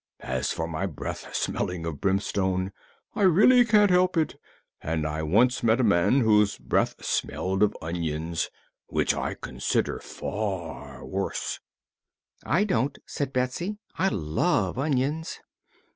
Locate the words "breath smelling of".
0.87-2.01